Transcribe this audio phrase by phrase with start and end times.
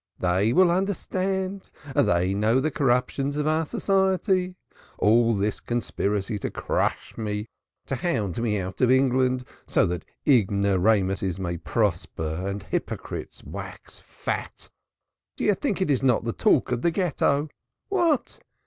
[0.17, 1.69] "They will understand.
[1.95, 4.55] They know the corruptions of our society.
[4.97, 7.45] All this conspiracy to crush me,
[7.85, 14.71] to hound me out of England so that ignoramuses may prosper and hypocrites wax fat
[15.37, 17.49] do you think it is not the talk of the Ghetto?
[17.89, 18.39] What!